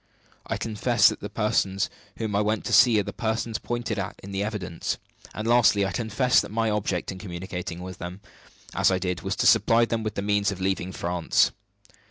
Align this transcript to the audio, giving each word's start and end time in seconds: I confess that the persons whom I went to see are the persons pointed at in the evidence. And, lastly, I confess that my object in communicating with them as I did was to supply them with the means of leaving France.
I 0.47 0.57
confess 0.57 1.09
that 1.09 1.19
the 1.19 1.29
persons 1.29 1.87
whom 2.17 2.35
I 2.35 2.41
went 2.41 2.65
to 2.65 2.73
see 2.73 2.99
are 2.99 3.03
the 3.03 3.13
persons 3.13 3.59
pointed 3.59 3.99
at 3.99 4.19
in 4.23 4.31
the 4.31 4.41
evidence. 4.41 4.97
And, 5.31 5.47
lastly, 5.47 5.85
I 5.85 5.91
confess 5.91 6.41
that 6.41 6.49
my 6.49 6.71
object 6.71 7.11
in 7.11 7.19
communicating 7.19 7.81
with 7.83 7.99
them 7.99 8.19
as 8.73 8.89
I 8.89 8.97
did 8.97 9.21
was 9.21 9.35
to 9.35 9.45
supply 9.45 9.85
them 9.85 10.01
with 10.01 10.15
the 10.15 10.23
means 10.23 10.51
of 10.51 10.59
leaving 10.59 10.91
France. 10.91 11.51